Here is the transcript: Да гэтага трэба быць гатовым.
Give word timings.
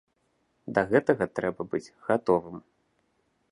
Да 0.77 0.81
гэтага 0.93 1.27
трэба 1.41 1.61
быць 1.73 1.93
гатовым. 2.07 2.57